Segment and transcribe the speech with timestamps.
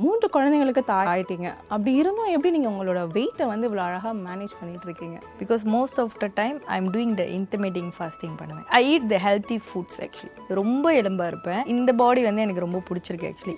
[0.00, 1.48] மூன்று குழந்தைங்களுக்கு தாய் ஆயிட்டீங்க.
[1.68, 5.16] அப்படி இருந்தும் எப்படி நீங்கள் உங்களோட வெயிட்டை வந்து இவ்வளோ அழகாக மேனேஜ் பண்ணிட்டு இருக்கீங்க?
[5.40, 8.64] Because most of the time I am doing the intermittent fasting பண்ணுவேன்.
[8.78, 11.62] I eat the healthy foods actually ரொம்ப எலும்பாக இருப்பேன்.
[11.74, 13.56] இந்த பாடி வந்து எனக்கு ரொம்ப பிடிச்சிருக்கு ஆக்சுவலி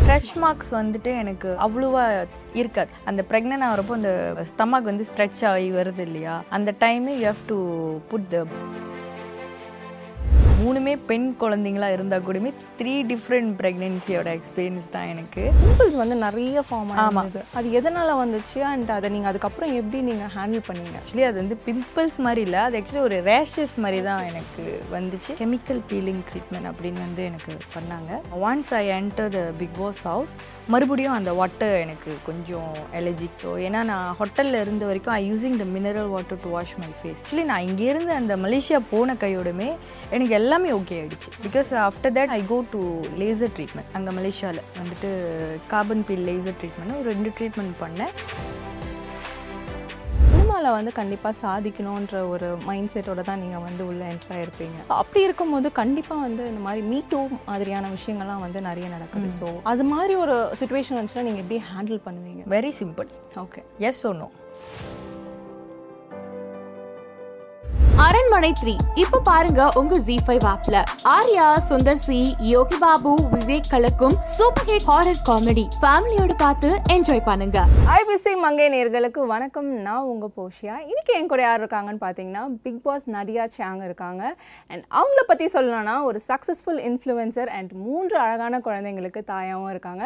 [0.00, 2.02] ஸ்ட்ரெச் மார்க்ஸ் வந்துட்டு எனக்கு அவ்வளோவா
[2.60, 2.90] இருக்காது.
[3.10, 4.12] அந்த ப்ரெக்னென்ட் ஆகிறப்போ அந்த
[4.50, 6.34] ஸ்டமக் வந்து ஸ்ட்ரெச் ஆகி வருது இல்லையா?
[6.56, 7.58] அந்த டைமே you have to
[8.10, 8.44] put the
[10.66, 15.42] மூணுமே பெண் குழந்தைங்களா இருந்தால் கூடமே த்ரீ டிஃப்ரெண்ட் ப்ரெக்னென்சியோட எக்ஸ்பீரியன்ஸ் தான் எனக்கு.
[15.62, 18.58] பிம்பிள்ஸ் வந்து நிறைய ஃபார்ம் ஆகுது அது எதனால் வந்துச்சு?
[18.70, 20.96] அண்ட் அதை நீங்கள் அதுக்கப்புறம் எப்படி நீங்கள் ஹேண்டில் பண்ணீங்க?
[21.00, 22.60] ஆக்சுவலி அது வந்து பிம்பிள்ஸ் மாதிரி இல்லை.
[22.66, 24.64] அது ஆக்சுவலி ஒரு ரேஷஸ் மாதிரி தான் எனக்கு
[24.96, 25.30] வந்துச்சு.
[25.42, 28.20] கெமிக்கல் பீலிங் ட்ரீட்மெண்ட் அப்படின்னு வந்து எனக்கு பண்ணாங்க.
[28.48, 30.34] Once I enter the Bigg Boss house
[30.74, 33.34] மறுபடியும் அந்த வாட்டர் எனக்கு கொஞ்சம் எலர்ஜிக்
[33.66, 37.44] ஏன்னா நான் ஹோட்டலில் இருந்த வரைக்கும் I using the mineral water to wash my face actually
[37.50, 39.68] நான் இங்கேருந்து அந்த மலேசியா போன கையோடுமே
[40.14, 41.30] எனக்கு எல்லாமே ஓகே ஆயிடுச்சு.
[41.46, 42.78] Because after that I go to
[43.22, 45.08] laser treatment அங்கே மலேசியாவில் வந்துட்டு
[45.72, 48.12] கார்பன் பீல் லேசர் ட்ரீட்மெண்ட் ஒரு ரெண்டு ட்ரீட்மெண்ட் பண்ணேன்.
[50.30, 55.70] சினிமாவில் வந்து கண்டிப்பாக சாதிக்கணுன்ற ஒரு மைண்ட் செட்டோட தான் நீங்கள் வந்து உள்ளே என்ட்ராக இருப்பீங்க அப்படி இருக்கும்போது
[55.82, 57.20] கண்டிப்பாக வந்து இந்த மாதிரி மீ டூ
[57.50, 59.30] மாதிரியான விஷயங்கள்லாம் வந்து நிறைய நடக்குது.
[59.40, 62.44] ஸோ அது மாதிரி ஒரு சுச்சுவேஷன் வந்துச்சுன்னா நீங்கள் எப்படி ஹேண்டில் பண்ணுவீங்க?
[62.56, 63.10] Very simple
[63.44, 64.30] okay yes oh no
[68.04, 68.72] Aranmanai three.
[69.02, 70.76] இப்ப பாருங்க உங்க ஜி ஃபைவ் ஆப்ல
[71.12, 72.18] ஆர்யா சுந்தர் சி
[72.50, 77.58] யோகி பாபு விவேக் கலக்கும் சூப்பர் ஹிட் ஹாரர் காமெடி ஃபேமிலியோட பார்த்து என்ஜாய் பண்ணுங்க.
[77.96, 79.70] ஐபிசி மங்கை நேர்களுக்கு வணக்கம்.
[79.86, 80.76] நான் உங்கள் போஷியா.
[80.90, 84.22] இன்னைக்கு என் கூட யார் இருக்காங்கன்னு பார்த்தீங்கன்னா பிக் பாஸ் நடியா சாங் இருக்காங்க.
[84.70, 90.04] அண்ட் அவங்கள பற்றி சொல்லணும்னா ஒரு சக்ஸஸ்ஃபுல் இன்ஃப்ளூயன்சர் அண்ட் மூன்று அழகான குழந்தைங்களுக்கு தாயாகவும் இருக்காங்க.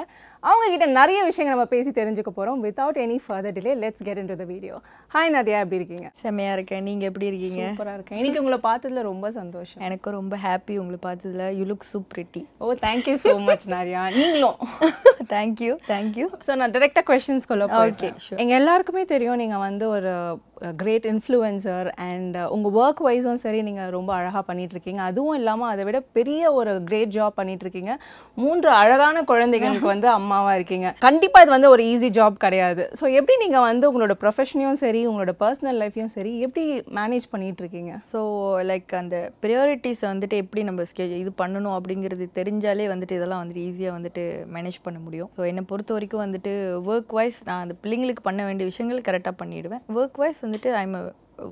[0.48, 4.36] அவங்க கிட்ட நிறைய விஷயங்கள் நம்ம பேசி தெரிஞ்சுக்க போகிறோம் without any further delay let's get into
[4.42, 4.76] the video
[5.14, 6.08] hi Nadia எப்படி இருக்கீங்க?
[6.22, 6.82] செம்மையாக இருக்கேன்.
[6.88, 7.62] நீங்கள் எப்படி இருக்கீங்க?
[7.64, 8.18] சூப்பராக இருக்கேன்.
[8.20, 9.80] இன்னைக்கு உங்களை பார்த்ததுல ரொம்ப சந்தோஷம்.
[9.86, 11.46] எனக்கும் ரொம்ப ஹாப்பி உங்களை பார்த்ததுல.
[11.58, 14.58] You look super pretty oh thank you so much Nadia நீங்களும்.
[15.34, 18.10] தேங்க்யூ தேங்க்யூ ஸோ நான் டிரெக்டாக கொஷின்ஸ்குள்ள ஓகே.
[18.44, 20.12] எங்கள் எல்லாருக்குமே தெரியும் நீங்கள் வந்து ஒரு
[20.80, 25.84] கிரேட் இன்ஃப்ளூயன்சர் அண்ட் உங்கள் ஒர்க் வைஸும் சரி நீங்கள் ரொம்ப அழகாக பண்ணிட்டு இருக்கீங்க அதுவும் இல்லாமல் அதை
[25.88, 27.92] விட பெரிய ஒரு கிரேட் ஜாப் பண்ணிட்டு இருக்கீங்க
[28.42, 30.88] மூன்று அழகான குழந்தைகளுக்கு வந்து அம்மாவாக இருக்கீங்க?
[31.04, 32.82] கண்டிப்பாக இது வந்து ஒரு ஈஸி ஜாப் கிடையாது.
[32.98, 36.64] ஸோ எப்படி நீங்கள் வந்து உங்களோட ப்ரொஃபஷனையும் சரி உங்களோட பர்சனல் லைஃப்பையும் சரி எப்படி
[36.98, 38.20] மேனேஜ் பண்ணிட்டு இருக்கீங்க ஸோ
[38.70, 43.96] லைக் அந்த ப்ரியாரிட்டிஸை வந்துட்டு எப்படி நம்ம ஸ்கே இது பண்ணணும் அப்படிங்கிறது தெரிஞ்சாலே வந்துட்டு இதெல்லாம் வந்துட்டு ஈஸியாக
[43.98, 44.24] வந்துட்டு
[44.56, 45.30] மேனேஜ் பண்ண முடியும்.
[45.38, 46.52] ஸோ என்னை பொறுத்த வரைக்கும் வந்துட்டு
[46.92, 49.82] ஒர்க் வைஸ் நான் அந்த பிள்ளைங்களுக்கு பண்ண வேண்டிய விஷயங்கள் கரெக்டாக பண்ணிடுவேன்.
[50.00, 50.96] ஒர்க் வைஸ் வந்துட்டு ஐம்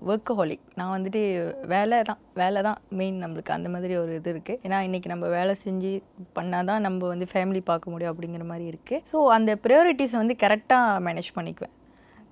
[0.06, 1.21] ஒர்க்கஹாலிக் நான் வந்துட்டு
[1.66, 5.54] வேலை தான் வேலை தான் மெயின் நம்மளுக்கு அந்த மாதிரி ஒரு இது இருக்குது ஏன்னா இன்றைக்கி நம்ம வேலை
[5.65, 5.93] செஞ்சு
[6.37, 11.00] பண்ணால் தான் நம்ம வந்து ஃபேமிலி பார்க்க முடியும் அப்படிங்கிற மாதிரி இருக்குது ஸோ அந்த ப்ரியாரிட்டிஸை வந்து கரெக்டாக
[11.00, 11.75] மேனேஜ் பண்ணிக்குவேன்.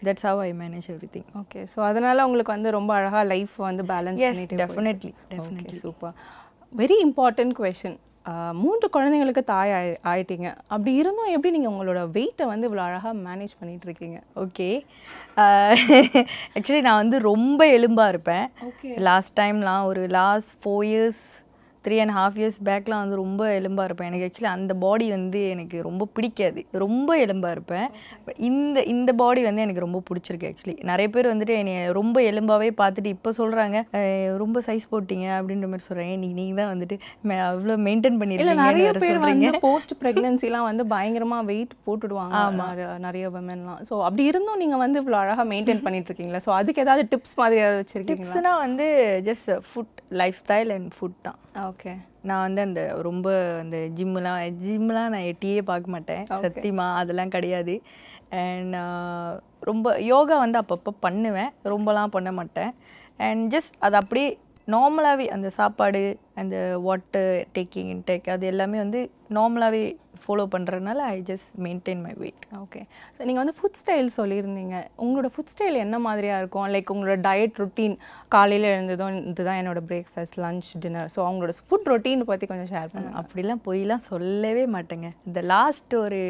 [0.02, 4.22] That's how I manage everything okay so அதனால உங்களுக்கு வந்து ரொம்ப அழகாக லைஃப் வந்து பேலன்ஸ்
[4.22, 6.14] பண்ணிட்டு definitely definitely super
[6.72, 7.98] very important question
[8.52, 10.54] மூன்று குழந்தைங்களுக்கு தாய் ஆயி- ஆயிட்டீங்க.
[10.66, 14.20] அப்படி இருந்தும் எப்படி நீங்கள் உங்களோட வெயிட்டை வந்து இவ்வளோ அழகாக மேனேஜ் பண்ணிட்டு இருக்கீங்க?
[14.36, 14.84] ஓகே
[16.54, 18.48] ஆக்சுவலி நான் வந்து ரொம்ப எலும்பாக இருப்பேன்.
[18.96, 21.45] லாஸ்ட் டைம்லாம் ஒரு last four years
[21.86, 24.08] three and half years பேக்லாம் வந்து ரொம்ப எலும்பாக இருப்பேன்.
[24.08, 26.60] எனக்கு ஆக்சுவலி அந்த பாடி வந்து எனக்கு ரொம்ப பிடிக்காது.
[26.78, 27.86] ரொம்ப எலும்பாக இருப்பேன்.
[28.48, 33.12] இந்த இந்த பாடி வந்து எனக்கு ரொம்ப பிடிச்சிருக்கு ஆக்சுவலி நிறைய பேர் வந்துட்டு என்னை ரொம்ப எலும்பாகவே பார்த்துட்டு
[33.12, 33.78] இப்போ சொல்கிறாங்க
[34.36, 36.96] ரொம்ப சைஸ் போட்டீங்க அப்படின்ற மாதிரி சொல்கிறாங்க இன்னைக்கு நீங்கள் தான் வந்துட்டு
[37.46, 42.34] அவ்வளோ மெயின்டைன் இல்லை நிறைய பண்ணிருக்கீங்க பேர் வந்து போஸ்ட் ப்ரெக்னன்சிலாம் வந்து பயங்கரமாக வெயிட் போட்டுடுவாங்க.
[42.66, 46.82] நிறைய- நிறைய விமன்லாம் ஸோ அப்படி இருந்தும் நீங்கள் வந்து இவ்வளோ அழகாக மெயின்டைன் பண்ணிட்டு இருக்கீங்களா ஸோ அதுக்கு
[46.82, 48.26] ஏதாவது டிப்ஸ் மாதிரி ஏதாவது வச்சிருக்கீங்களா?
[48.26, 48.86] டிப்ஸ்னால் வந்து
[49.24, 49.94] just food
[50.42, 51.38] lifestyle and food தான்.
[51.56, 51.96] ஓகே.
[52.22, 56.24] நான் வந்து அந்த ரொம்ப அந்த ஜிம்முலாம் ஜிம்லாம் நான் எட்டியே பார்க்க மாட்டேன்.
[56.30, 57.82] சத்தியமா அதெல்லாம் கிடையாது.
[58.30, 58.74] அண்ட்
[59.60, 61.52] ரொம்ப யோகா வந்து அப்பப்போ பண்ணுவேன்.
[61.64, 62.74] ரொம்பலாம் பண்ண மாட்டேன்.
[63.16, 64.38] அண்ட் ஜஸ்ட் அது அப்படியே
[64.74, 66.00] நார்மலாகவே அந்த சாப்பாடு
[66.40, 66.56] அந்த
[66.86, 69.00] வாட்டர் டேக்கிங் இன்டேக் அது எல்லாமே வந்து
[69.36, 69.82] நார்மலாகவே
[70.22, 72.80] ஃபாலோ பண்ணுறதுனால I just maintain my weight okay
[73.16, 74.76] so நீங்கள் வந்து ஃபுட் ஸ்டைல் சொல்லியிருந்தீங்க.
[75.04, 76.66] உங்களோட ஃபுட் ஸ்டைல் என்ன மாதிரியாக இருக்கும்?
[76.74, 77.96] லைக் உங்களோட டயட் ருட்டீன்
[78.34, 83.16] காலையில் எழுந்ததும் இதுதான் என்னோட பிரேக்ஃபாஸ்ட் லஞ்ச் டின்னர் ஸோ அவங்களோட ஃபுட் ரொட்டீன் பற்றி கொஞ்சம் ஷேர் பண்ணுங்க.
[83.22, 85.10] அப்படிலாம் பொய்லாம் சொல்லவே மாட்டேங்க.
[85.30, 86.20] இந்த லாஸ்ட் ஒரு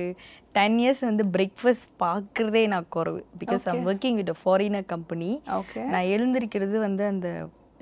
[0.59, 3.23] டென் இயர்ஸ் வந்து பிரேக்ஃபாஸ்ட் பார்க்குறதே நான் குறவு.
[3.45, 5.31] Because I'm working with foreigner company
[5.61, 7.29] okay நான் எழுந்திருக்கிறது வந்து அந்த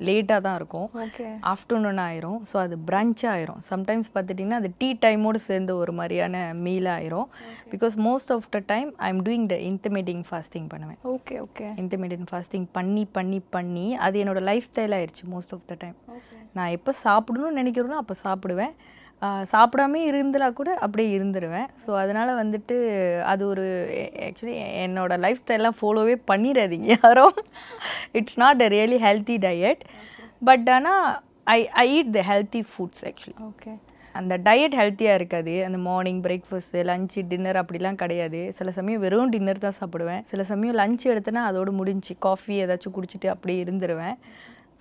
[0.06, 0.88] லேட்டாக தான் இருக்கும்.
[1.52, 2.38] ஆஃப்டர்நூன் ஆயிரும்.
[2.50, 3.60] ஸோ அது பிரஞ்ச் ஆயிரும்.
[3.70, 7.28] சம்டைம்ஸ் பார்த்துட்டிங்கன்னா அது டீ டைமோடு சேர்ந்து ஒரு மாதிரியான மீல் ஆயிரும்.
[7.74, 10.98] Because most of the time I am doing the intermittent fasting பண்ணுவேன்.
[11.14, 15.76] ஓகே ஓகே இன்டர்மீடியன் ஃபாஸ்டிங் பண்ணி பண்ணி பண்ணி அது என்னோட லைஃப் ஸ்டைல் ஆயிடுச்சு மோஸ்ட் ஆஃப் த
[15.84, 15.96] டைம்
[16.58, 18.74] நான் எப்போ சாப்பிடணும்னு நினைக்கிறேனோ அப்போ சாப்பிடுவேன்.
[19.52, 21.68] சாப்பிடாமே இருந்தா கூட அப்படியே இருந்துருவேன்.
[21.82, 22.76] ஸோ அதனால் வந்துட்டு
[23.32, 23.64] அது ஒரு
[24.28, 27.38] ஆக்சுவலி என்னோட லைஃப் ஸ்டைல்லாம் ஃபாலோவே பண்ணிடாதீங்க யாரும்
[28.20, 29.82] it's not a really healthy diet
[30.50, 31.06] but ஆனால்
[31.56, 33.72] I I eat the healthy foods actually okay
[34.14, 35.52] அந்த டயட் ஹெல்த்தியாக இருக்காது.
[35.66, 38.40] அந்த மார்னிங் பிரேக்ஃபாஸ்ட் லஞ்சு டின்னர் அப்படிலாம் கிடையாது.
[38.58, 40.22] சில சமயம் வெறும் டின்னர் தான் சாப்பிடுவேன்.
[40.30, 44.16] சில சமயம் லஞ்ச் எடுத்தேன்னா அதோடு முடிஞ்சு காஃபி ஏதாச்சும் குடிச்சிட்டு அப்படியே இருந்துருவேன்.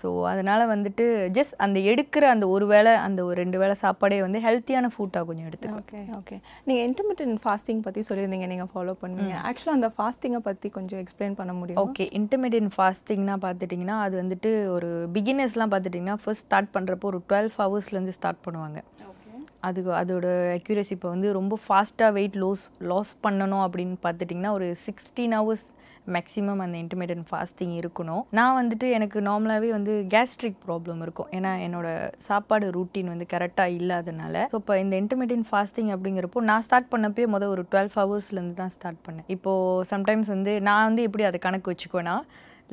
[0.02, 1.06] ஸோ அதனால் வந்துட்டு
[1.38, 5.48] ஜஸ்ட் அந்த எடுக்கிற அந்த ஒரு வேளை அந்த ஒரு ரெண்டு வேளை சாப்பாடே வந்து ஹெல்த்தியான ஃபுட்டாக கொஞ்சம்
[5.50, 10.70] எடுத்துக்குவேன் ஓகே ஓகே நீங்கள் இன்டர்மீடியன் ஃபாஸ்டிங் பற்றி சொல்லியிருந்தீங்க நீங்கள் ஃபாலோ பண்ணுவீங்க ஆக்சுவலாக அந்த ஃபாஸ்டிங்கை பற்றி
[10.70, 11.82] கொஞ்சம் எக்ஸ்பிளைன் பண்ண முடியும்?
[11.86, 18.16] ஓகே இன்டர்மீடியன் ஃபாஸ்டிங்னா பார்த்துட்டிங்கன்னா அது வந்துட்டு ஒரு பிகினர்ஸ்லாம் பார்த்துட்டிங்கன்னா ஃபர்ஸ்ட் ஸ்டார்ட் பண்ணுறப்போ ஒரு டுவெல் ஹவர்ஸ்லேருந்து
[18.20, 18.80] ஸ்டார்ட் பண்ணுவாங்க.
[19.60, 25.36] அது அதோட அக்யூரசி இப்போ வந்து ரொம்ப ஃபாஸ்ட்டாக வெயிட் லோஸ் லாஸ் பண்ணணும் அப்படின்னு பார்த்துட்டிங்கன்னா ஒரு சிக்ஸ்டீன்
[25.38, 25.66] ஹவர்ஸ்
[26.16, 28.24] மேக்ஸிமம் அந்த இன்டர்மீடியன் ஃபாஸ்டிங் இருக்கணும்.
[28.40, 31.30] நான் வந்துட்டு எனக்கு நார்மலாகவே வந்து கேஸ்ட்ரிக் ப்ராப்ளம் இருக்கும்.
[31.40, 31.88] ஏன்னா என்னோட
[32.28, 34.46] சாப்பாடு ரூட்டீன் வந்து கரெக்டாக இல்லாதனால.
[34.54, 39.04] ஸோ இப்போ இந்த இன்டர்மீடியன் ஃபாஸ்டிங் அப்படிங்கிறப்போ நான் ஸ்டார்ட் பண்ணப்பே முதல் ஒரு டுவெல் ஹவர்ஸ்லேருந்து தான் ஸ்டார்ட்
[39.08, 39.28] பண்ணேன்.
[39.38, 42.18] இப்போது சம்டைம்ஸ் வந்து நான் வந்து எப்படி அதை கணக்கு வச்சுக்குவேன்னா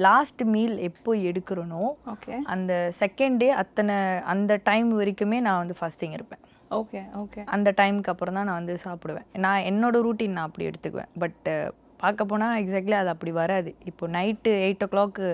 [0.06, 3.96] லாஸ்ட் மீல் எப்போ எடுக்கிறனோ ஓகே அந்த செகண்ட் டே அத்தனை
[4.32, 6.42] அந்த டைம் வரைக்குமே நான் வந்து ஃபாஸ்டிங் இருப்பேன்.
[6.78, 9.26] ஓகே ஓகே அந்த டைமுக்கு அப்புறம் தான் நான் வந்து சாப்பிடுவேன்.
[9.44, 11.10] நான் என்னோட ரூட்டீன் நான் அப்படி எடுத்துக்குவேன்.
[11.22, 11.48] பட்
[12.02, 13.70] பார்க்க போனால் எக்ஸாக்ட்லி அது அப்படி வராது.
[13.90, 15.26] இப்போ நைட்டு எயிட் ஓ கிளாக்கு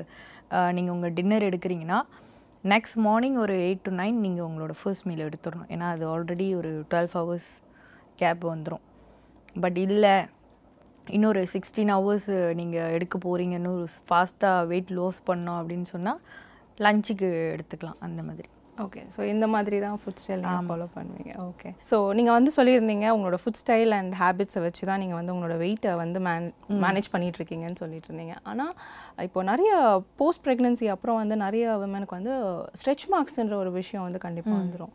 [0.77, 1.99] நீங்கள் உங்கள் டின்னர் எடுக்கிறீங்கன்னா
[2.73, 5.69] நெக்ஸ்ட் மார்னிங் ஒரு எயிட் டு நைன் நீங்கள் உங்களோட ஃபர்ஸ்ட் மீல் எடுத்துடணும்.
[5.75, 7.51] ஏன்னா அது ஆல்ரெடி ஒரு டுவெல் ஹவர்ஸ்
[8.23, 8.85] கேப் வந்துடும்
[9.65, 10.15] பட் இல்லை
[11.17, 12.31] இன்னொரு சிக்ஸ்டீன் ஹவர்ஸ்
[12.61, 13.73] நீங்கள் எடுக்க போகிறீங்கன்னு
[14.09, 16.21] ஃபாஸ்ட்டாக வெயிட் லோஸ் பண்ணோம் அப்படின்னு சொன்னால்
[16.87, 18.01] லஞ்சுக்கு எடுத்துக்கலாம்.
[18.07, 18.49] அந்த மாதிரி.
[18.84, 21.32] ஓகே ஸோ இந்த மாதிரி தான் ஃபுட் ஸ்டைல் நீங்கள் ஃபாலோ பண்ணுவீங்க.
[21.50, 25.56] ஓகே ஸோ நீங்கள் வந்து சொல்லியிருந்தீங்க உங்களோட ஃபுட் ஸ்டைல் அண்ட் ஹேபிட்ஸை வச்சு தான் நீங்கள் வந்து உங்களோட
[25.62, 26.49] வெயிட்டை வந்து மேன்
[26.84, 28.73] மேனேஜ் பண்ணிட்டு இருக்கீங்கன்னு சொல்லிட்டு இருந்தீங்க ஆனால்
[29.28, 29.70] இப்போ நிறைய
[30.23, 32.34] போஸ்ட் ப்ரெக்னன்சி அப்புறம் வந்து நிறைய விமனுக்கு வந்து
[32.81, 34.94] ஸ்ட்ரெச் மார்க்ஸ்ன்ற ஒரு விஷயம் வந்து கண்டிப்பாக வந்துடும்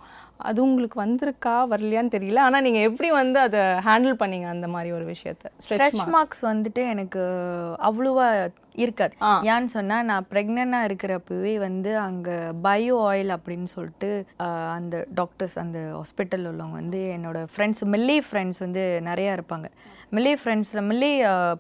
[0.49, 2.39] அது உங்களுக்கு வந்திருக்கா வரலையான்னு தெரியல.
[2.47, 5.45] ஆனால் நீங்கள் எப்படி வந்து அதை ஹேண்டில் பண்ணீங்க அந்த மாதிரி ஒரு விஷயத்த?
[5.65, 7.23] ஸ்ட்ரெச் மார்க்ஸ் வந்துட்டு எனக்கு
[7.89, 8.27] அவ்வளோவா
[8.83, 9.15] இருக்காது.
[9.51, 12.35] ஏன்னு சொன்னால் நான் ப்ரெக்னெண்ட்டாக இருக்கிறப்பவே வந்து அங்கே
[12.65, 14.12] பயோ ஆயில் அப்படின்னு சொல்லிட்டு
[14.77, 19.69] அந்த டாக்டர்ஸ் அந்த ஹாஸ்பிட்டலில் உள்ளவங்க வந்து என்னோட ஃப்ரெண்ட்ஸ் மில்லி ஃப்ரெண்ட்ஸ் வந்து நிறையா இருப்பாங்க.
[20.18, 21.12] மில்லி ஃப்ரெண்ட்ஸில் மில்லி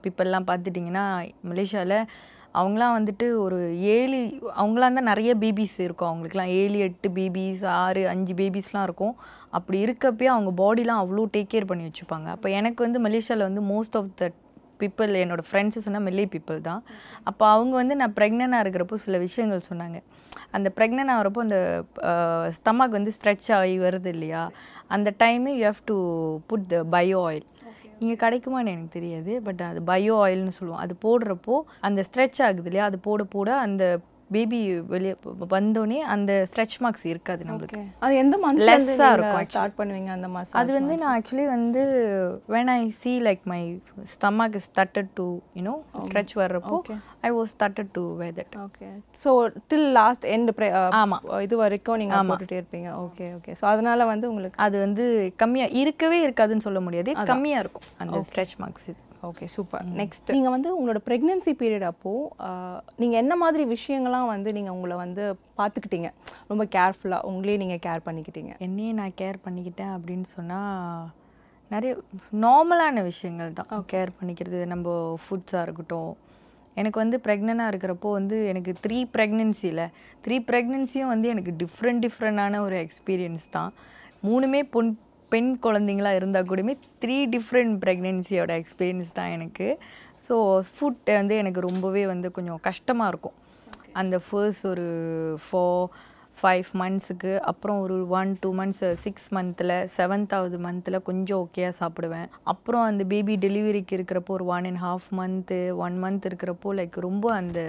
[0.03, 1.07] பீப்புளெலாம் பார்த்துட்டிங்கன்னா
[1.51, 1.97] மலேசியாவில்
[2.59, 3.57] அவங்களாம் வந்துட்டு ஒரு
[3.97, 4.17] ஏழு
[4.61, 6.09] அவங்களாம் தான் நிறைய பேபிஸ் இருக்கும்.
[6.11, 9.13] அவங்களுக்குலாம் ஏழு எட்டு பேபிஸ் ஆறு அஞ்சு பேபிஸ்லாம் இருக்கும்.
[9.57, 12.27] அப்படி இருக்கப்பயே அவங்க பாடிலாம் அவ்வளோ டேக் கேர் பண்ணி வச்சுப்பாங்க.
[12.35, 14.29] அப்போ எனக்கு வந்து மலேசியாவில் வந்து மோஸ்ட் ஆஃப் த
[14.83, 16.81] பீப்புள் என்னோடய ஃப்ரெண்ட்ஸு சொன்னால் மெல்லி பீப்புள் தான்.
[17.29, 19.99] அப்போ அவங்க வந்து நான் ப்ரெக்னெண்ட்டாக இருக்கிறப்போ சில விஷயங்கள் சொன்னாங்க.
[20.57, 21.59] அந்த ப்ரெக்னென்ட் ஆகிறப்போ அந்த
[22.57, 24.43] ஸ்டமக் வந்து ஸ்ட்ரெச் ஆகி வருது இல்லையா?
[24.95, 25.97] அந்த டைமே you have to
[26.51, 27.47] put the bio oil
[28.03, 30.81] இங்கே கிடைக்குமான்னு எனக்கு தெரியாது பட் அது பயோ ஆயில்னு சொல்லுவோம்.
[30.83, 31.55] அது போடுறப்போ
[31.87, 32.85] அந்த ஸ்ட்ரெச் ஆகுது இல்லையா?
[32.89, 33.83] அது போட போட அந்த
[34.35, 34.59] பேபி
[34.93, 35.13] வெளியே
[35.53, 37.81] வந்தோடனே அந்த ஸ்ட்ரெச் மார்க்ஸ் இருக்காது நம்மளுக்கு.
[38.05, 39.47] அது எந்த மந்த்ல Less-ஆ இருக்கும்.
[39.49, 41.83] ஸ்டார்ட் பண்ணுவீங்க அந்த மாதம் அது வந்து நான் ஆக்சுவலி வந்து
[42.55, 43.61] when I see like my
[44.59, 45.27] is started to
[45.59, 46.79] you know stretch வர்றப்போ
[47.27, 48.53] I was started to wear that.
[48.67, 48.89] Okay
[49.23, 49.29] so
[49.71, 50.49] till last end
[51.03, 51.19] ஆமா.
[51.47, 52.89] இது வரைக்கும் நீங்க போட்டுட்டே இருப்பீங்க.
[53.05, 55.05] ஓகே ஓகே ஸோ அதனால வந்து உங்களுக்கு அது வந்து
[55.43, 57.13] கம்மியா இருக்கவே இருக்காதுன்னு சொல்ல முடியாது.
[57.31, 58.99] கம்மியா இருக்கும் அந்த ஸ்ட்ரெச் மார்க்ஸ் இது.
[59.21, 64.49] ஓகே சூப்பர் நெக்ஸ்ட் நீங்க வந்து உங்களோட ப்ரெக்னன்சி பீரியட் அப்போ ஆஹ், நீங்க என்ன மாதிரி விஷயங்கள்லாம் வந்து
[64.53, 65.23] நீங்க உங்களை வந்து
[65.59, 66.09] பார்த்துக்கிட்டீங்க
[66.49, 68.53] ரொம்ப கேர்ஃபுல்லா உங்களே நீங்க கேர் பண்ணிக்கிட்டீங்க.
[68.59, 71.05] என்னையே நான் கேர் பண்ணிக்கிட்டேன் அப்படின்னு சொன்னால்
[71.71, 71.91] நிறைய
[72.41, 73.69] நார்மலான விஷயங்கள் தான்.
[73.91, 74.87] கேர் பண்ணிக்கிறது நம்ம
[75.23, 76.11] ஃபுட்ஸாக இருக்கட்டும்.
[76.77, 79.83] எனக்கு வந்து ப்ரெக்னெண்ட்டாக இருக்கிறப்போ வந்து எனக்கு த்ரீ ப்ரெக்னென்சியில்
[80.23, 83.71] த்ரீ ப்ரெக்னென்சியும் வந்து எனக்கு டிஃப்ரெண்ட் டிஃப்ரெண்டான ஒரு எக்ஸ்பீரியன்ஸ் தான்.
[84.23, 84.91] மூணுமே பொன்
[85.33, 86.73] பெண் குழந்தைங்களா இருந்தால் கூடமே
[87.03, 89.67] த்ரீ டிஃப்ரெண்ட் ப்ரெக்னென்சியோட எக்ஸ்பீரியன்ஸ் தான் எனக்கு.
[90.27, 90.35] ஸோ
[90.71, 93.37] ஃபுட் வந்து எனக்கு ரொம்பவே வந்து கொஞ்சம் கஷ்டமாக இருக்கும்.
[94.01, 94.87] அந்த ஃபர்ஸ்ட் ஒரு
[95.45, 95.83] ஃபோர்
[96.39, 102.27] ஃபைவ் மந்த்ஸுக்கு அப்புறம் ஒரு ஒன் டூ மந்த்ஸ் சிக்ஸ் மந்த்தில் செவன்த்தாவது மந்தில் கொஞ்சம் ஓகேயாக சாப்பிடுவேன்.
[102.51, 107.27] அப்புறம் அந்த பேபி டெலிவரிக்கு இருக்கிறப்போ ஒரு one and half month one month இருக்கிறப்போ லைக் ரொம்ப
[107.39, 107.59] அந்த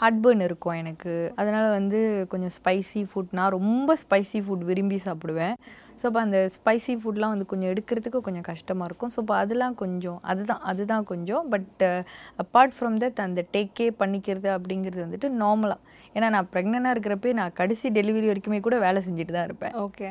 [0.00, 1.14] ஹார்ட்பர்ன் இருக்கும் எனக்கு.
[1.40, 2.00] அதனால் வந்து
[2.34, 5.56] கொஞ்சம் ஸ்பைசி ஃபுட் நான் ரொம்ப ஸ்பைசி ஃபுட் விரும்பி சாப்பிடுவேன்.
[6.02, 9.10] ஸோ அப்போ அந்த ஸ்பைசி ஃபுட்லாம் வந்து கொஞ்சம் எடுக்கிறதுக்கு கொஞ்சம் கஷ்டமாக இருக்கும்.
[9.14, 11.44] ஸோ அப்போ அதெல்லாம் கொஞ்சம் அதுதான் அதுதான் கொஞ்சம்.
[11.52, 11.82] பட்
[12.44, 15.80] அப்பார்ட் ஃப்ரம் தட் அந்த டேக்கே பண்ணிக்கிறது அப்படிங்கிறது வந்துட்டு நார்மலாக
[16.16, 19.74] ஏன்னா நான் ப்ரெக்னெண்ட்டாக இருக்கிறப்பே நான் கடைசி டெலிவரி வரைக்குமே கூட வேலை செஞ்சுட்டு தான் இருப்பேன்.
[19.86, 20.08] ஓகே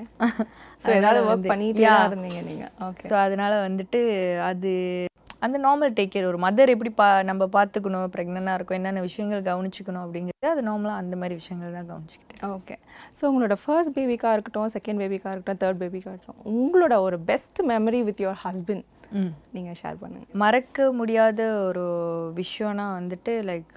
[0.84, 2.68] ஸோ ஏதாவது ஒர்க் பண்ணிட்டே இருந்தீங்க நீங்க.
[2.90, 4.02] ஓகே ஸோ அதனால வந்துட்டு
[4.52, 4.72] அது
[5.46, 10.04] அந்த நார்மல் டேக் கேர் ஒரு மதர் எப்படி பா நம்ம பார்த்துக்கணும் ப்ரெக்னெண்ட்டாக இருக்கும் என்னென்ன விஷயங்கள் கவனிச்சுக்கணும்
[10.06, 12.42] அப்படிங்கிறது அது நார்மலாக அந்த மாதிரி விஷயங்கள் தான் கவனிச்சுக்கிட்டேன்.
[12.58, 12.76] ஓகே
[13.18, 18.02] ஸோ உங்களோட ஃபர்ஸ்ட் பேபிக்காக இருக்கட்டும் செகண்ட் பேபிக்காக இருக்கட்டும் தேர்ட் பேபிக்காக இருக்கட்டும் உங்களோட ஒரு best memory
[18.10, 18.86] with your husband
[19.56, 20.26] நீங்கள் ஷேர் பண்ணுங்க.
[20.42, 21.86] மறக்க முடியாத ஒரு
[22.38, 23.74] விஷயம்னா வந்துட்டு லைக்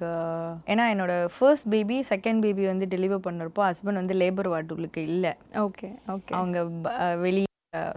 [0.73, 5.33] ஏன்னா என்னோட ஃபர்ஸ்ட் பேபி செகண்ட் பேபி வந்து டெலிவர் பண்ணுறப்போ ஹஸ்பண்ட் வந்து லேபர் வார்டுகளுக்கு இல்லை.
[5.67, 6.61] ஓகே ஓகே அவங்க
[7.25, 7.51] வெளியே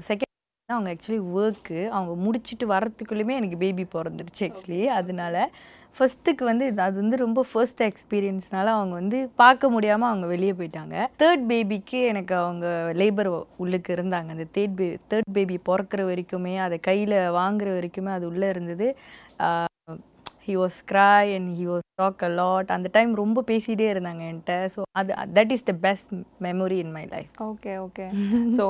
[0.09, 0.25] செகண்ட்
[0.69, 5.35] அவங்க ஆக்சுவலி ஒர்க்கு அவங்க முடிச்சுட்டு வரத்துக்குள்ளேயுமே எனக்கு பேபி பிறந்துடுச்சு ஆக்சுவலி அதனால
[5.95, 10.95] ஃபர்ஸ்ட்டுக்கு வந்து அது வந்து ரொம்ப ஃபர்ஸ்ட் எக்ஸ்பீரியன்ஸ்னால அவங்க வந்து பார்க்க முடியாமல் அவங்க வெளியே போயிட்டாங்க.
[11.19, 14.29] தேர்ட் பேபிக்கு எனக்கு அவங்க லேபர் உள்ளுக்கு இருந்தாங்க.
[14.35, 18.89] அந்த தேர்ட் பே தேர்ட் பேபி பிறக்கிற வரைக்குமே அதை கையில் வாங்குற வரைக்குமே அது உள்ளே இருந்தது.
[20.47, 24.55] He was cry and he was talk a lot அந்த டைம் ரொம்ப பேசிகிட்டே இருந்தாங்க என்கிட்ட.
[24.73, 26.11] ஸோ அது that is the best
[26.45, 28.05] memory in my life okay okay
[28.57, 28.65] so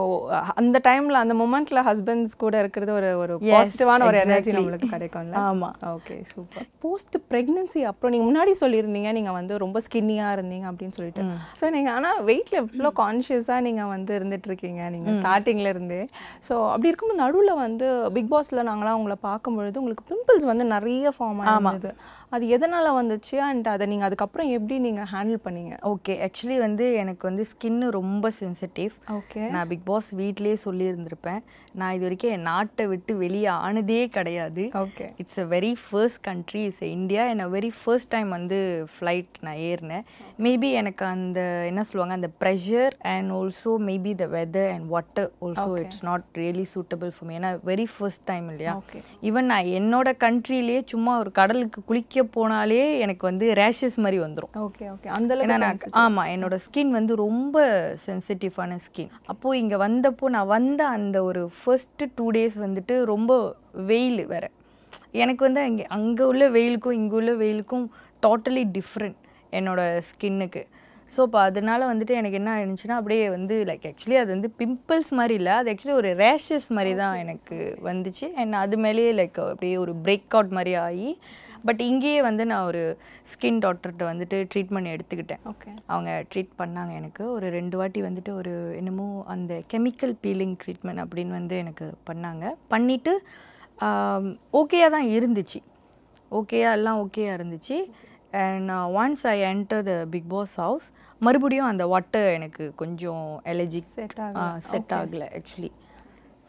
[0.61, 4.53] அந்த டைம்ல அந்த மொமெண்ட்ல ஹஸ்பண்ட்ஸ் கூட இருக்கிறது ஒரு ஒரு பாசிட்டிவான ஒரு எனர்ஜி.
[4.57, 5.35] நம்மளுக்கு கிடைக்கும்ல?
[5.43, 5.69] ஆமா.
[5.93, 11.25] ஓகே சூப்பர் போஸ்ட் பிரெக்னன்சி அப்புறம் நீங்க முன்னாடி சொல்லியிருந்தீங்க நீங்க வந்து ரொம்ப ஸ்கின்னியா இருந்தீங்க அப்படின்னு சொல்லிட்டு.
[11.59, 16.01] ஸோ நீங்க ஆனா வெயிட்ல இவ்வளோ கான்ஷியஸா நீங்க வந்து இருந்துட்டு இருக்கீங்க நீங்க ஸ்டார்டிங்ல இருந்தே.
[16.47, 17.85] ஸோ அப்படி இருக்கும்போது நடுவுல வந்து
[18.17, 21.90] பிக் பாஸ்ல நாங்களாம் உங்களை பார்க்கும் பொழுது உங்களுக்கு பிம்பிள்ஸ் வந்து நிறைய ஃபார்ம் ஆயிருந்தது
[22.35, 23.35] அது எதனால வந்துச்சு?
[23.47, 25.75] அண்ட் அதை நீங்க அதுக்கப்புறம் எப்படி நீங்க ஹேண்டில் பண்ணீங்க?
[25.91, 31.39] ஓகே ஆக்சுவலி வந்து எனக்கு வந்து ஸ்கின்னு ரொம்ப சென்சிட்டிவ் ஓகே நான் பிக் பாஸ் வீட்லேயே சொல்லியிருந்திருப்பேன்.
[31.79, 34.63] நான் இது வரைக்கும் என் நாட்டை விட்டு வெளியே ஆனதே கிடையாது.
[34.81, 38.59] Okay it's a very first country is India என்ன வெரி ஃபர்ஸ்ட் டைம் வந்து
[38.95, 40.03] ஃப்ளைட் நான் ஏறினேன்.
[40.47, 45.69] மேபி எனக்கு அந்த என்ன சொல்லுவாங்க அந்த pressure and also maybe the weather and water also
[45.83, 48.75] it's not really suitable for me ஏன்னா வெரி ஃபர்ஸ்ட் டைம் இல்லையா.
[49.29, 54.89] ஈவன் நான் என்னோட கண்ட்ரிலேயே சும்மா ஒரு கடலுக்கு குளிக்க போனாலே எனக்கு வந்து ரேஷஸ் மாதிரி வந்துடும் ஓகே
[54.91, 55.35] ஓகே அந்த
[55.91, 57.57] ஆமாம் என்னோட ஸ்கின் வந்து ரொம்ப
[58.05, 64.25] சென்சிட்டிவான ஸ்கின் அப்போது இங்கே வந்தப்போ நான் வந்த அந்த ஒரு ஃபர்ஸ்ட்டு டூ டேஸ் வந்துட்டு ரொம்ப வெயில்
[64.25, 64.49] வேற.
[65.11, 67.89] எனக்கு வந்து அங்கே அங்கே உள்ள வெயிலுக்கும் இங்கே உள்ள வெயிலுக்கும்
[68.25, 69.15] டோட்டலி டிஃப்ரெண்ட்
[69.51, 70.65] என்னோட ஸ்கின்னுக்கு
[71.17, 75.33] ஸோ இப்போ அதனால வந்துட்டு எனக்கு என்ன ஆயிருந்துச்சுன்னா அப்படியே வந்து லைக் ஆக்சுவலி அது வந்து பிம்பிள்ஸ் மாதிரி
[75.33, 78.33] இல்லை அது ஆக்சுவலி ஒரு ரேஷஸ் மாதிரி தான் எனக்கு வந்துச்சு.
[78.33, 81.19] அண்ட் அது மேலேயே லைக் அப்படியே ஒரு பிரேக் அவுட் மாதிரி ஆகி
[81.67, 82.81] பட் இங்கேயே வந்து நான் ஒரு
[83.31, 85.41] ஸ்கின் டாக்டர்கிட்ட வந்துட்டு ட்ரீட்மெண்ட் எடுத்துக்கிட்டேன்.
[85.51, 87.23] ஓகே அவங்க ட்ரீட் பண்ணாங்க எனக்கு.
[87.35, 92.45] ஒரு ரெண்டு வாட்டி வந்துட்டு ஒரு என்னமோ அந்த கெமிக்கல் பீலிங் ட்ரீட்மெண்ட் அப்படின்னு வந்து எனக்கு பண்ணாங்க.
[92.73, 93.13] பண்ணிவிட்டு
[94.59, 95.61] ஓகேயாக தான் இருந்துச்சு.
[96.39, 97.77] ஓகேயா எல்லாம் ஓகேயா இருந்துச்சு.
[98.43, 100.87] And once I enter the Bigg Boss house
[101.25, 103.91] மறுபடியும் அந்த வாட்டர் எனக்கு கொஞ்சம் எலர்ஜிக்
[104.71, 105.27] செட் ஆகலை.
[105.37, 105.71] ஆக்சுவலி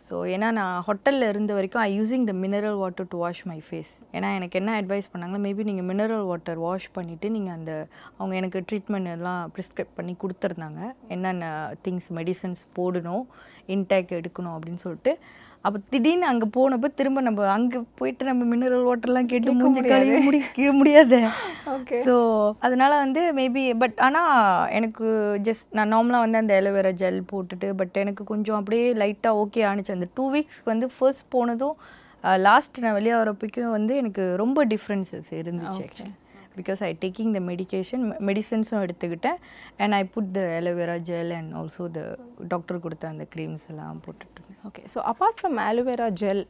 [0.08, 3.92] ஸோ ஏன்னா நான் ஹோட்டலில் இருந்த வரைக்கும் I using the mineral water to wash my face
[4.12, 7.72] ஏன்னா எனக்கு என்ன அட்வைஸ் பண்ணாங்கன்னா மேபி நீங்கள் மினரல் வாட்டர் வாஷ் பண்ணிவிட்டு நீங்கள் அந்த
[8.16, 10.80] அவங்க எனக்கு ட்ரீட்மெண்ட் எல்லாம் ப்ரிஸ்கிரைப் பண்ணி கொடுத்துருந்தாங்க.
[11.08, 11.50] என்னென்ன
[11.86, 13.26] திங்ஸ் மெடிசன்ஸ் போடணும்
[13.74, 15.14] இன்டேக் எடுக்கணும் அப்படின்னு சொல்லிட்டு
[15.64, 20.72] அப்போ திடீர்னு அங்கே போனப்போ திரும்ப நம்ம அங்கே போயிட்டு நம்ம மினரல் வாட்டர்லாம் கேட்டு மூஞ்சி கழுவி முடிக்க
[20.72, 21.18] முடியாது.
[22.06, 22.14] ஸோ
[22.58, 25.06] அதனால வந்து மேபி பட் ஆனால் எனக்கு
[25.48, 29.96] ஜஸ்ட் நான் நார்மலாக வந்து அந்த எலோவேரா ஜெல் போட்டுட்டு பட் எனக்கு கொஞ்சம் அப்படியே லைட்டாக ஓகே ஆணுச்சு
[29.96, 31.76] அந்த டூ வீக்ஸ்க்கு வந்து ஃபர்ஸ்ட் போனதும்
[32.46, 36.14] லாஸ்ட் நான் வெளியே வரப்பைக்கும் வந்து எனக்கு ரொம்ப டிஃப்ரென்சஸ் இருந்துச்சு actually
[36.58, 39.38] because I taking the medication மெடிசன்ஸும் எடுத்துக்கிட்டேன்.
[39.78, 42.02] And I put the aloe vera gel and also the
[42.48, 46.42] doctor கொடுத்த அந்த க்ரீம்ஸ் எல்லாம் போட்டுட்டு இருந்தேன் okay so apart from aloe vera gel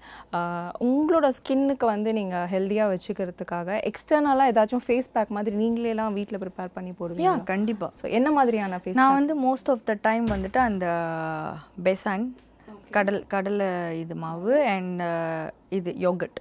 [0.87, 6.93] உங்களோட ஸ்கின்னுக்கு வந்து நீங்கள் ஹெல்த்தியாக வச்சுக்கிறதுக்காக எக்ஸ்டர்னலாக ஏதாச்சும் ஃபேஸ் பேக் மாதிரி நீங்களேலாம் வீட்டில் ப்ரிப்பேர் பண்ணி
[7.01, 10.87] போடுவீங்க கண்டிப்பாக ஸோ என்ன மாதிரியான ஃபேஸ் நான் வந்து மோஸ்ட் ஆஃப் த டைம் வந்துட்டு அந்த
[11.89, 12.27] பெசான்
[12.91, 13.71] கடல் கடலை
[14.03, 15.03] இது மாவு அண்ட்
[15.71, 16.39] இது யோகட்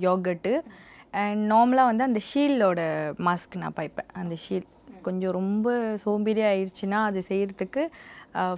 [0.00, 0.52] யோகட்டு
[1.12, 2.80] அண்ட் நார்மலாக வந்து அந்த ஷீல்டோட
[3.28, 4.10] மாஸ்க் நான் பைப்பேன்.
[4.12, 4.66] அந்த ஷீல்
[5.02, 7.82] கொஞ்சம் ரொம்ப சோம்பேறி ஆயிடுச்சுன்னா அது செய்கிறதுக்கு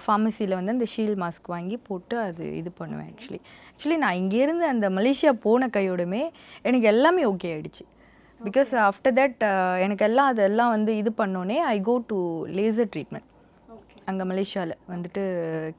[0.05, 3.39] ஃபார்மசியில் வந்து அந்த ஷீல் மாஸ்க் வாங்கி போட்டு அது இது பண்ணுவேன் ஆக்சுவலி
[3.71, 6.23] ஆக்சுவலி நான் இங்கேருந்து அந்த மலேசியா போன கையோடுமே
[6.61, 7.85] எனக்கு எல்லாமே ஓகே ஆயிடுச்சு.
[8.39, 9.43] பிகாஸ் ஆஃப்டர் தட்
[9.79, 13.27] எனக்கு எல்லாம் அதெல்லாம் வந்து இது பண்ணோன்னே I go to laser treatment
[14.11, 15.21] அங்கே மலேசியாவில் வந்துட்டு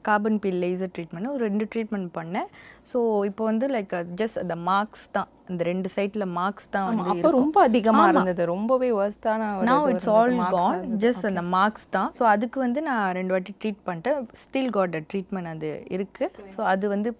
[0.07, 2.49] கார்பன் பில் லேசர் ட்ரீட்மெண்ட் ஒரு ரெண்டு ட்ரீட்மெண்ட் பண்ணேன்.
[2.91, 2.97] ஸோ
[3.29, 5.29] இப்போ வந்து லைக் ஜஸ்ட் அந்த மார்க்ஸ் தான்.
[5.49, 8.41] அந்த ரெண்டு சைட்டில் மார்க்ஸ் தான் வந்து ரொம்ப அதிகமாக இருந்தது.
[8.53, 12.09] ரொம்பவே வர்ஸ்டான now it's all gone just அந்த மார்க்ஸ் தான்.
[12.19, 14.19] ஸோ அதுக்கு வந்து நான் ரெண்டு வாட்டி ட்ரீட் பண்ணிட்டேன்.
[14.43, 17.11] ஸ்டில் காட் ட்ரீட்மெண்ட் அது இருக்குது ஸோ அது வந்து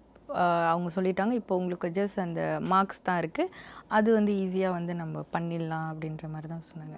[0.72, 1.34] அவங்க சொல்லிட்டாங்க.
[1.40, 2.42] இப்போ உங்களுக்கு ஜஸ்ட் அந்த
[2.72, 3.52] மார்க்ஸ் தான் இருக்குது
[3.96, 6.96] அது வந்து ஈஸியாக வந்து நம்ம பண்ணிடலாம் அப்படின்ற மாதிரி தான் சொன்னாங்க.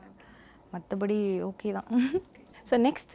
[0.74, 1.18] மற்றபடி
[1.50, 1.90] ஓகே தான்.
[2.68, 3.14] ஸோ நெக்ஸ்ட்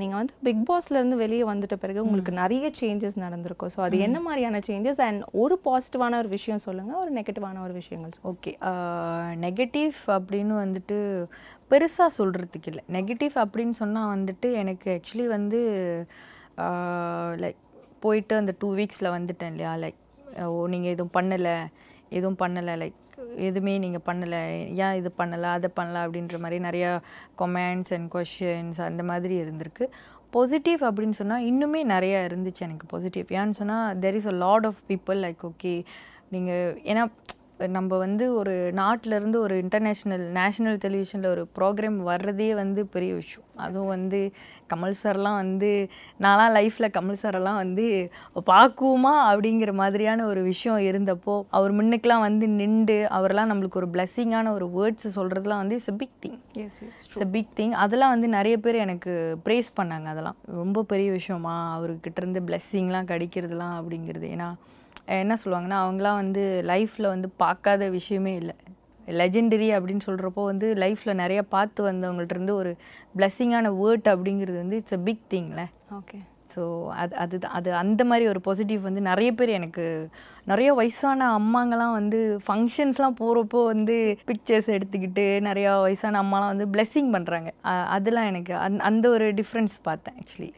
[0.00, 3.72] நீங்கள் வந்து பிக் பாஸ்லேருந்து வெளியே வந்துட்ட பிறகு உங்களுக்கு நிறைய சேஞ்சஸ் நடந்திருக்கும்.
[3.74, 8.14] ஸோ அது என்ன மாதிரியான சேஞ்சஸ் அண்ட் ஒரு பாசிட்டிவான ஒரு விஷயம் சொல்லுங்கள் ஒரு நெகட்டிவான ஒரு விஷயங்கள்.
[8.32, 8.52] ஓகே
[9.46, 10.98] நெகட்டிவ் அப்படின்னு வந்துட்டு
[11.72, 12.84] பெருசாக சொல்கிறதுக்கு இல்லை.
[12.98, 15.60] நெகட்டிவ் அப்படின்னு சொன்னால் வந்துட்டு எனக்கு ஆக்சுவலி வந்து
[17.44, 17.60] லைக்
[18.06, 19.72] போயிட்டு அந்த டூ வீக்ஸில் வந்துட்டேன் இல்லையா?
[19.84, 20.00] லைக்
[20.52, 21.56] ஓ நீங்கள் எதுவும் பண்ணலை
[22.18, 22.98] எதுவும் பண்ணலை லைக்
[23.36, 24.42] எதுவுமே நீங்கள் பண்ணலை.
[24.84, 25.48] ஏன் இது பண்ணலை?
[25.58, 26.90] அதை பண்ணலாம் அப்படின்ற மாதிரி நிறையா
[27.38, 29.86] கொமெண்ட்ஸ் அண்ட் கொஷின்ஸ் அந்த மாதிரி இருந்திருக்கு.
[30.30, 34.80] பாசிட்டிவ் அப்படின்னு சொன்னால் இன்னுமே நிறையா இருந்துச்சு எனக்கு பாசிட்டிவ் ஏன்னு சொன்னால் there is a lot of
[34.88, 35.84] people like okay
[36.28, 37.02] நீங்கள் ஏன்னா
[37.68, 43.48] நம்ம வந்து ஒரு நாட்டுல இருந்து ஒரு இன்டர்நேஷ்னல் நேஷனல் டெலிவிஷனில் ஒரு ப்ரோக்ராம் வர்றதே வந்து பெரிய விஷயம்.
[43.56, 44.32] அதுவும் வந்து
[44.74, 45.88] கமல் சார்லாம் வந்து
[46.20, 48.10] நான்லாம் லைஃப்பில் கமல் சாரெல்லாம் வந்து
[48.46, 54.68] பார்க்குவோமா அப்படிங்கிற மாதிரியான ஒரு விஷயம் இருந்தப்போ அவர் முன்னுக்கெலாம் வந்து நின்று அவரெல்லாம் நம்மளுக்கு ஒரு பிளெஸ்ஸிங்கான ஒரு
[54.78, 59.38] வேர்ட்ஸ் சொல்கிறதுலாம் வந்து it's big thing it's a big thing அதெல்லாம் வந்து நிறைய பேர் எனக்கு
[59.44, 60.36] ப்ரேஸ் பண்ணாங்க அதெல்லாம்.
[60.46, 64.28] ரொம்ப பெரிய விஷயமா அவர்கிட்ட இருந்து பிளெஸ்ஸிங்லாம் கிடைக்கிறதுலாம் அப்படிங்கிறது.
[64.36, 64.50] ஏன்னா
[65.08, 68.54] என்ன சொல்லுவாங்கன்னா அவங்களாம் வந்து லைஃப்பில் வந்து பார்க்காத விஷயமே இல்லை.
[69.20, 72.72] லெஜெண்டரி அப்படின்னு சொல்கிறப்போ வந்து லைஃப்பில் நிறைய பார்த்து வந்தவங்கள்ட்ட இருந்து ஒரு
[73.16, 75.62] பிளெஸ்ஸிங்கான வேர்ட் அப்படிங்கிறது வந்து இட்ஸ் a பிக் திங்ல
[75.98, 76.18] ஓகே
[76.54, 79.84] ஸோ அது அது அது அந்த மாதிரி ஒரு பாசிட்டிவ் வந்து நிறைய பேர் எனக்கு
[80.44, 83.96] நிறைய வயசான அம்மாங்கலாம் வந்து ஃபங்க்ஷன்ஸ்லாம் போகிறப்போ வந்து
[84.30, 87.50] பிக்சர்ஸ் எடுத்துக்கிட்டு நிறையா வயசான அம்மாலாம் வந்து blessing பண்ணுறாங்க
[87.96, 90.50] அதெல்லாம் எனக்கு அந் அந்த ஒரு டிஃப்ரென்ஸ் பார்த்தேன் ஆக்சுவலி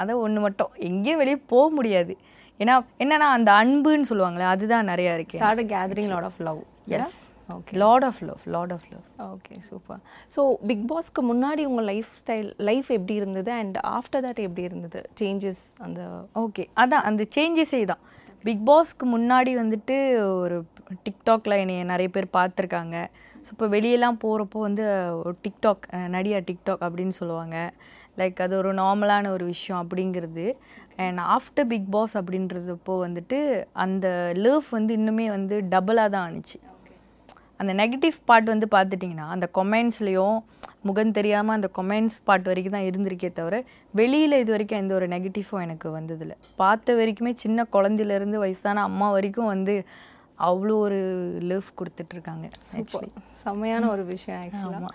[0.00, 0.70] அதை ஒன்று மட்டும்.
[0.88, 2.14] எங்கேயும் வெளியே போக முடியாது.
[2.60, 5.38] ஏன்னா என்னன்னா அந்த அன்புன்னு சொல்லுவாங்களே அதுதான் நிறையா இருக்கு.
[5.40, 6.60] Start gathering lot of love
[6.98, 7.14] yes
[7.54, 10.00] okay lot of love lot of love okay super
[10.34, 13.50] so Bigg பாஸ்க்கு முன்னாடி உங்கள் லைஃப் ஸ்டைல் லைஃப் எப்படி இருந்தது?
[13.60, 15.00] அண்ட் ஆஃப்டர் தட் எப்படி இருந்தது?
[15.20, 16.00] சேஞ்சஸ் அந்த
[16.44, 18.02] ஓகே அதான் அந்த சேஞ்சஸே தான்.
[18.44, 19.96] பிக் பாஸ்க்கு முன்னாடி வந்துட்டு
[20.44, 20.56] ஒரு
[21.06, 22.96] டிக்டாக்ல என்னைய நிறைய பேர் பார்த்துருக்காங்க.
[23.44, 24.84] ஸோ இப்போ வெளியெல்லாம் போகிறப்போ வந்து
[25.44, 27.56] டிக்டாக் நடிகா டிக்டாக் அப்படின்னு சொல்லுவாங்க.
[28.20, 30.46] லைக் அது ஒரு நார்மலான ஒரு விஷயம் அப்படிங்கிறது.
[31.04, 33.38] அண்ட் ஆஃப்டர் பிக் பாஸ் அப்படின்றதப்போ வந்துட்டு
[33.84, 34.06] அந்த
[34.46, 36.58] லவ் வந்து இன்னுமே வந்து டபுளாக தான் ஆணுச்சு.
[37.60, 40.38] அந்த நெகட்டிவ் பார்ட் வந்து பார்த்துட்டிங்கன்னா அந்த கொமெண்ட்ஸ்லேயும்
[40.88, 43.58] முகம் தெரியாமல் அந்த கொமெண்ட்ஸ் பார்ட் வரைக்கும் தான் இருந்திருக்கே தவிர
[43.98, 46.36] வெளியில் இது வரைக்கும் எந்த ஒரு நெகட்டிவும் எனக்கு வந்ததில்லை.
[46.62, 49.76] பார்த்த வரைக்குமே சின்ன குழந்தையிலேருந்து வயசான அம்மா வரைக்கும் வந்து
[50.38, 50.98] அவ்வளோ ஒரு
[51.50, 53.04] லவ் கொடுத்துட்ருக்காங்க சூப்பர்
[53.42, 54.88] செம்மையான ஒரு விஷயம் ஆக்சுவலாக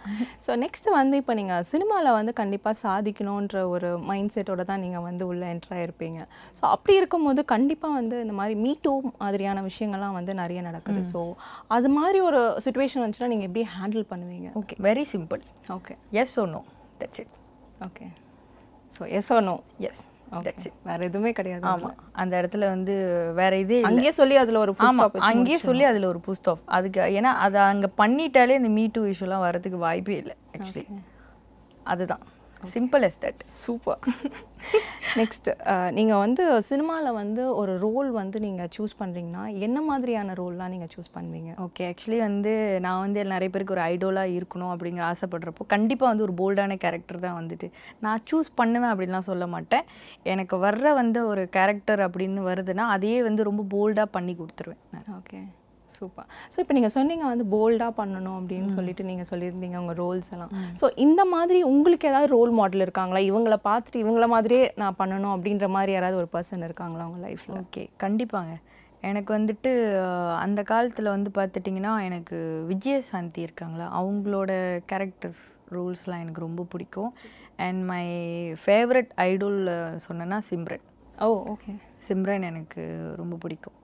[0.45, 5.23] ஸோ நெக்ஸ்ட் வந்து இப்போ நீங்கள் சினிமாவில் வந்து கண்டிப்பாக சாதிக்கணுன்ற ஒரு மைண்ட் செட்டோட தான் நீங்கள் வந்து
[5.27, 6.19] உள்ளே என்ட்ரு ஆயிருப்பீங்க.
[6.59, 8.93] ஸோ அப்படி இருக்கும்போது கண்டிப்பாக வந்து இந்த மாதிரி மீ டூ
[9.23, 11.03] மாதிரியான விஷயங்கள்லாம் வந்து நிறைய நடக்குது.
[11.13, 11.21] ஸோ
[11.77, 14.49] அது மாதிரி ஒரு சுச்சுவேஷன் வந்துச்சுன்னா நீங்கள் எப்படி ஹேண்டில் பண்ணுவீங்க?
[14.61, 15.43] Okay very simple
[15.77, 16.63] okay yes or no
[17.01, 17.35] that's it
[17.87, 18.07] okay
[18.93, 19.57] so yes or no
[19.89, 20.03] yes
[20.83, 22.95] வேற எதுவுமே கிடையாது ஆமாம் அந்த இடத்துல வந்து
[23.33, 23.79] வேற இதே.
[23.83, 25.05] அங்கேயே சொல்லி அதில் ஒரு ஆமா.
[25.29, 29.45] அங்கேயே சொல்லி அதில் ஒரு புஸ்ட் ஆஃப் அதுக்கு ஏன்னா அதை அங்கே பண்ணிட்டாலே இந்த மீ டூ இஷ்யூலாம்
[29.45, 30.85] வரதுக்கு வாய்ப்பே இல்லை ஆக்சுவலி
[31.85, 32.23] அதுதான்.
[32.73, 33.99] Simple yes that super
[35.19, 35.47] next
[35.97, 41.13] நீங்கள் வந்து சினிமாவில் வந்து ஒரு ரோல் வந்து நீங்கள் சூஸ் பண்ணுறீங்கன்னா என்ன மாதிரியான ரோல்லாம் நீங்கள் சூஸ்
[41.15, 41.51] பண்ணுவீங்க?
[41.65, 42.53] ஓகே ஆக்சுவலி வந்து
[42.85, 47.39] நான் வந்து நிறைய பேருக்கு ஒரு ஐடோலாக இருக்கணும் அப்படிங்கிற ஆசைப்படுறப்போ கண்டிப்பாக வந்து ஒரு போல்டான கேரக்டர் தான்
[47.41, 47.69] வந்துட்டு.
[48.07, 49.87] நான் சூஸ் பண்ணுவேன் அப்படின்லாம் சொல்ல மாட்டேன்.
[50.33, 55.09] எனக்கு வர்ற வந்து ஒரு கேரக்டர் அப்படின்னு வருதுன்னா அதையே வந்து ரொம்ப போல்டாக பண்ணி கொடுத்துருவேன் நான்.
[55.21, 55.41] ஓகே
[55.97, 60.53] சூப்பர் ஸோ இப்போ நீங்கள் சொன்னீங்க வந்து போல்டாக பண்ணணும் அப்படின்னு சொல்லிட்டு நீங்கள் சொல்லியிருந்தீங்க உங்கள் ரோல்ஸ் எல்லாம்.
[60.81, 63.21] ஸோ இந்த மாதிரி உங்களுக்கு ஏதாவது ரோல் மாடல் இருக்காங்களா?
[63.29, 67.83] இவங்கள பார்த்துட்டு இவங்கள மாதிரியே நான் பண்ணணும் அப்படின்ற மாதிரி யாராவது ஒரு பர்சன் இருக்காங்களா உங்கள் லைஃப்பில் ஓகே
[68.05, 68.53] கண்டிப்பாங்க.
[69.09, 69.71] எனக்கு வந்துட்டு
[70.45, 72.37] அந்த காலத்தில் வந்து பார்த்துட்டிங்கன்னா எனக்கு
[72.71, 73.85] விஜயசாந்தி இருக்காங்களா?
[73.99, 74.51] அவங்களோட
[74.91, 75.43] கேரக்டர்ஸ்
[75.75, 77.11] ரூல்ஸ்லாம் எனக்கு ரொம்ப பிடிக்கும்.
[77.65, 78.03] அண்ட் மை
[78.63, 79.61] ஃபேவரட் ஐடோல்
[80.07, 80.83] சொன்னேன்னா சிம்ரன்.
[81.25, 81.71] ஓ ஓகே
[82.07, 82.81] சிம்ரன் எனக்கு
[83.21, 83.77] ரொம்ப பிடிக்கும்.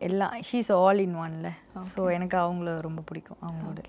[0.00, 1.48] எல்லாம் ஷீஸ் ஆல் இன் ஒன்ல
[1.88, 3.80] ஸோ எனக்கு அவங்கள ரொம்ப பிடிக்கும் அவங்களோட.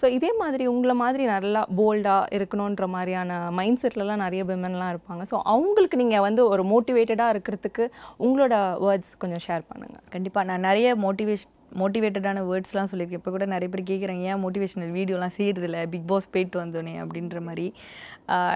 [0.00, 5.24] ஸோ இதே மாதிரி உங்களை மாதிரி நல்லா போல்டாக இருக்கணுன்ற மாதிரியான மைண்ட் செட்லலாம் நிறைய விமன்லாம் இருப்பாங்க.
[5.32, 7.86] ஸோ அவங்களுக்கு நீங்கள் வந்து ஒரு மோட்டிவேட்டடாக இருக்கிறதுக்கு
[8.26, 8.54] உங்களோட
[8.86, 13.20] வேர்ட்ஸ் கொஞ்சம் ஷேர் பண்ணுங்கள் கண்டிப்பாக நான் நிறைய மோட்டிவேஷன் மோட்டிவேட்டடான வேர்ட்ஸ்லாம் சொல்லியிருக்கேன்.
[13.20, 17.66] இப்போ கூட நிறைய பேர் கேட்குறாங்க ஏன் மோட்டிவேஷனல் வீடியோலாம் செய்கிறதில்ல பிக் பாஸ் போயிட்டு வந்தோனே அப்படின்ற மாதிரி.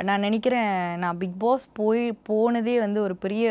[0.09, 3.46] நான் நினைக்கிறேன் நான் பிக் பாஸ் போய் போனதே வந்து ஒரு பெரிய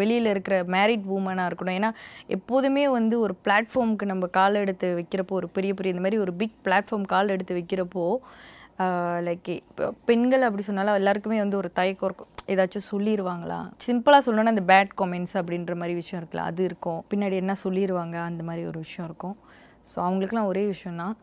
[0.00, 1.76] வெளியில் இருக்கிற மேரிட் உமனாக இருக்கணும்.
[1.78, 1.90] ஏன்னா
[2.36, 6.58] எப்போதுமே வந்து ஒரு பிளாட்ஃபார்முக்கு நம்ம கால் எடுத்து வைக்கிறப்போ ஒரு பெரிய பெரிய இந்த மாதிரி ஒரு பிக்
[6.66, 8.04] பிளாட்ஃபார்ம் கால் எடுத்து வைக்கிறப்போ
[9.26, 12.30] லைக் இப்போ பெண்கள் அப்படி சொன்னாலும் எல்லாருக்குமே வந்து ஒரு தயக்கம் இருக்கும்.
[12.52, 17.00] ஏதாச்சும் சொல்லிடுவாங்களா சிம்பிளாக சொல்லணும்னா இந்த பேட் கமெண்ட்ஸ் அப்படின்ற மாதிரி விஷயம் இருக்குல்ல அது இருக்கும்.
[17.12, 19.36] பின்னாடி என்ன சொல்லிடுவாங்க அந்த மாதிரி ஒரு விஷயம் இருக்கும்.
[19.90, 21.16] ஸோ அவங்களுக்குலாம் ஒரே விஷயம் தான்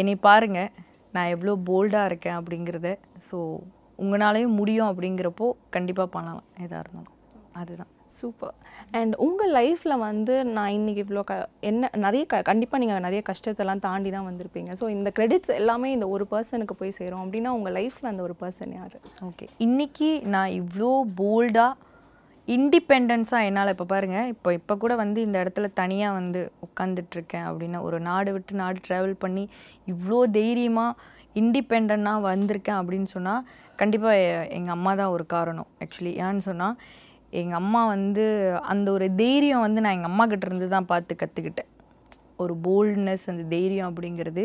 [0.00, 0.70] என்னை பாருங்கள்
[1.16, 2.90] நான் எவ்வளோ போல்டாக இருக்கேன் அப்படிங்கிறத
[3.28, 3.38] ஸோ
[4.04, 7.12] உங்களாலேயும் முடியும் அப்படிங்கிறப்போ கண்டிப்பாக பண்ணலாம் எதாக இருந்தாலும்.
[7.60, 7.92] அதுதான்.
[8.20, 8.54] சூப்பர்
[8.98, 11.34] அண்ட் உங்கள் லைஃப்பில் வந்து நான் இன்னைக்கு இவ்வளோ க
[11.70, 14.70] என்ன நிறைய க கண்டிப்பாக நீங்கள் நிறைய கஷ்டத்தெல்லாம் தாண்டி தான் வந்திருப்பீங்க.
[14.80, 17.22] ஸோ இந்த கிரெடிட்ஸ் எல்லாமே இந்த ஒரு பர்சனுக்கு போய் சேரும்.
[17.24, 18.96] அப்படின்னா உங்கள் லைஃப்பில் அந்த ஒரு பர்சன் யார்?
[19.28, 21.72] ஓகே இன்னைக்கு நான் இவ்வளோ போல்டாக
[22.48, 27.98] இண்டிபெண்டன்ஸாக என்னால் இப்போ பாருங்கள் இப்போ இப்போ கூட வந்து இந்த இடத்துல தனியாக வந்து உட்காந்துட்ருக்கேன் அப்படின்னா ஒரு
[28.08, 29.44] நாடு விட்டு நாடு ட்ராவல் பண்ணி
[29.92, 30.98] இவ்வளோ தைரியமாக
[31.42, 33.46] இண்டிபெண்ட்டாக வந்திருக்கேன் அப்படின்னு சொன்னால்
[33.80, 35.68] கண்டிப்பாக எங்கள் அம்மா தான் ஒரு காரணம்.
[35.84, 36.76] ஆக்சுவலி ஏன்னு சொன்னால்
[37.40, 38.24] எங்கள் அம்மா வந்து
[38.72, 41.70] அந்த ஒரு தைரியம் வந்து நான் எங்கள் அம்மா கிட்ட இருந்து தான் பார்த்து கற்றுக்கிட்டேன்
[42.42, 44.44] ஒரு போல்ட்னஸ் அந்த தைரியம் அப்படிங்கிறது.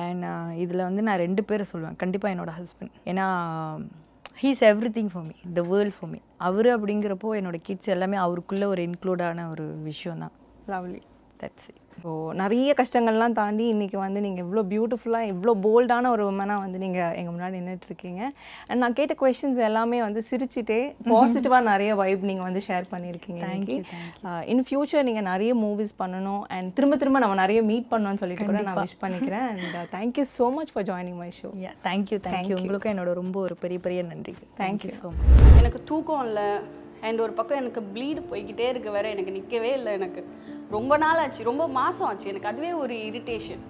[0.00, 0.24] அண்ட்
[0.62, 3.26] இதில் வந்து நான் ரெண்டு பேரை சொல்லுவேன் கண்டிப்பாக என்னோட ஹஸ்பண்ட் ஏன்னா
[4.42, 4.62] he's
[4.96, 9.46] everything for me the world for me அவர் அப்படிங்கிறப்போ என்னோட கிட்ஸ் எல்லாமே அவருக்குள்ளே ஒரு இன்க்ளூடான
[9.50, 10.34] ஒரு விஷயம் தான்.
[10.72, 11.00] லவ்லி
[11.40, 11.70] தட்ஸ்
[12.02, 17.14] ஸோ நிறைய கஷ்டங்கள்லாம் தாண்டி இன்னைக்கு வந்து நீங்கள் இவ்வளோ பியூட்டிஃபுல்லாக இவ்வளோ போல்டான ஒரு உமனாக வந்து நீங்கள்
[17.20, 18.22] எங்கள் முன்னாடி நின்றுட்டு இருக்கீங்க
[18.68, 20.80] அண்ட் நான் கேட்ட கொஷின்ஸ் எல்லாமே வந்து சிரிச்சிட்டே
[21.10, 23.76] பாசிட்டிவாக நிறைய வைப் நீங்கள் வந்து ஷேர் பண்ணியிருக்கீங்க இன்னைக்கு.
[24.54, 28.62] இன் ஃபியூச்சர் நீங்கள் நிறைய மூவிஸ் பண்ணணும் அண்ட் திரும்ப திரும்ப நம்ம நிறைய மீட் பண்ணணும்னு சொல்லிட்டு கூட
[28.70, 29.46] நான் விஷ் பண்ணிக்கிறேன்.
[29.52, 33.56] And thank you so much for joining my show yeah thank you thank you உங்களுக்கும் என்னோட ரொம்ப ஒரு
[33.64, 36.48] பெரிய பெரிய நன்றி தேங்க்யூ ஸோ மச் எனக்கு தூக்கம் இல்லை.
[37.00, 40.22] அண்ட் ஒரு பக்கம் எனக்கு ப்ளீடு போய்கிட்டே இருக்க வேற எனக்கு நிற்கவே இல்லை எனக்கு.
[40.70, 42.28] ரொம்ப நாள் ஆச்சு ரொம்ப மாதம் ஆச்சு.
[42.28, 43.64] எனக்கு அதுவே ஒரு இரிட்டேஷன்